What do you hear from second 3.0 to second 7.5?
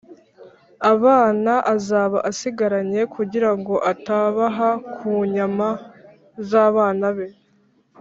kugira ngo atabaha ku nyama z’abana be